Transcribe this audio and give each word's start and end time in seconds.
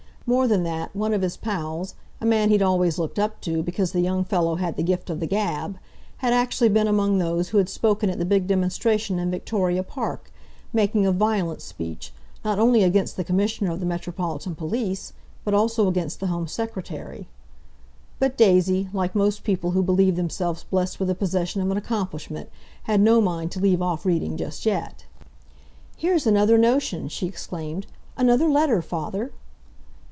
More 0.27 0.47
than 0.47 0.63
that 0.63 0.95
one 0.95 1.13
of 1.13 1.23
his 1.23 1.35
pals, 1.35 1.95
a 2.21 2.25
man 2.25 2.49
he'd 2.51 2.61
always 2.61 2.97
looked 2.97 3.19
up 3.19 3.41
to, 3.41 3.61
because 3.61 3.91
the 3.91 3.99
young 3.99 4.23
fellow 4.23 4.55
had 4.55 4.77
the 4.77 4.83
gift 4.83 5.09
of 5.09 5.19
the 5.19 5.27
gab, 5.27 5.77
had 6.17 6.31
actually 6.31 6.69
been 6.69 6.87
among 6.87 7.17
those 7.17 7.49
who 7.49 7.57
had 7.57 7.67
spoken 7.67 8.09
at 8.09 8.17
the 8.17 8.23
big 8.23 8.47
demonstration 8.47 9.19
in 9.19 9.29
Victoria 9.29 9.83
Park, 9.83 10.31
making 10.71 11.05
a 11.05 11.11
violent 11.11 11.61
speech, 11.61 12.13
not 12.45 12.59
only 12.59 12.81
against 12.81 13.17
the 13.17 13.25
Commissioner 13.25 13.71
of 13.71 13.81
the 13.81 13.85
Metropolitan 13.85 14.55
Police, 14.55 15.11
but 15.43 15.53
also 15.53 15.89
against 15.89 16.21
the 16.21 16.27
Home 16.27 16.47
Secretary. 16.47 17.27
But 18.17 18.37
Daisy, 18.37 18.87
like 18.93 19.13
most 19.13 19.43
people 19.43 19.71
who 19.71 19.83
believe 19.83 20.15
themselves 20.15 20.63
blessed 20.63 20.97
with 20.97 21.09
the 21.09 21.15
possession 21.15 21.61
of 21.61 21.71
an 21.71 21.77
accomplishment, 21.77 22.47
had 22.83 23.01
no 23.01 23.19
mind 23.19 23.51
to 23.51 23.59
leave 23.59 23.81
off 23.81 24.05
reading 24.05 24.37
just 24.37 24.65
yet. 24.65 25.05
"Here's 25.97 26.25
another 26.25 26.57
notion!" 26.57 27.09
she 27.09 27.27
exclaimed. 27.27 27.85
"Another 28.15 28.47
letter, 28.49 28.81
father!" 28.81 29.31